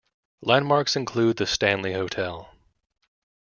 [0.41, 2.49] Landmarks include the Stanley Hotel.